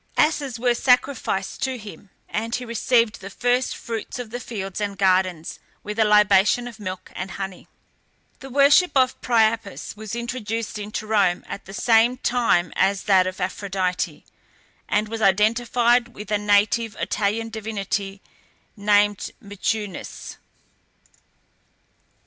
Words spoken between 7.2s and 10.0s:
honey. The worship of Priapus